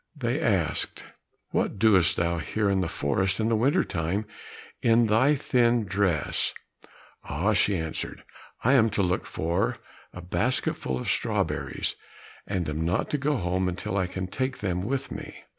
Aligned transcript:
They 0.15 0.41
asked, 0.41 1.03
"What 1.51 1.77
dost 1.77 2.17
thou 2.17 2.39
here 2.39 2.71
in 2.71 2.81
the 2.81 2.89
forest 2.89 3.39
in 3.39 3.49
the 3.49 3.55
winter 3.55 3.83
time, 3.83 4.25
in 4.81 5.05
thy 5.05 5.35
thin 5.35 5.85
dress?" 5.85 6.55
"Ah," 7.25 7.53
she 7.53 7.77
answered, 7.77 8.23
"I 8.63 8.73
am 8.73 8.89
to 8.97 9.03
look 9.03 9.27
for 9.27 9.77
a 10.11 10.19
basketful 10.19 10.97
of 10.97 11.07
strawberries, 11.07 11.93
and 12.47 12.67
am 12.67 12.83
not 12.83 13.11
to 13.11 13.19
go 13.19 13.37
home 13.37 13.69
until 13.69 13.95
I 13.95 14.07
can 14.07 14.25
take 14.25 14.57
them 14.57 14.81
with 14.81 15.11
me." 15.11 15.43